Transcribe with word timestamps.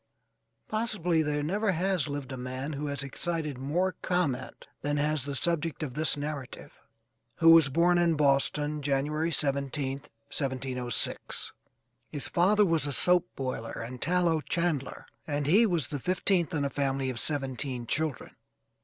Possibly 0.67 1.21
there 1.21 1.43
never 1.43 1.73
has 1.73 2.07
lived 2.07 2.31
a 2.31 2.35
man 2.35 2.73
who 2.73 2.87
has 2.87 3.03
excited 3.03 3.59
more 3.59 3.91
comment 4.01 4.67
than 4.81 4.97
has 4.97 5.23
the 5.25 5.35
subject 5.35 5.83
of 5.83 5.93
this 5.93 6.17
narrative, 6.17 6.79
who 7.35 7.51
was 7.51 7.69
born 7.69 7.99
in 7.99 8.15
Boston, 8.15 8.81
January 8.81 9.29
17th, 9.29 10.05
1706. 10.31 11.51
His 12.11 12.27
father 12.27 12.65
was 12.65 12.87
a 12.87 12.91
soap 12.91 13.27
boiler 13.35 13.73
and 13.85 14.01
tallow 14.01 14.41
chandler, 14.41 15.05
and 15.27 15.45
he 15.45 15.67
was 15.67 15.89
the 15.89 15.99
fifteenth 15.99 16.51
in 16.55 16.65
a 16.65 16.71
family 16.71 17.11
of 17.11 17.19
seventeen 17.19 17.85
children. 17.85 18.35